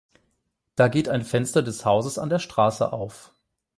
[0.73, 3.35] Da geht ein Fenster des Hauses an der Straße auf.